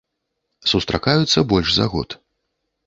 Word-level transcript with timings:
Сустракаюцца 0.71 1.47
больш 1.53 1.69
за 1.77 1.85
год. 1.95 2.21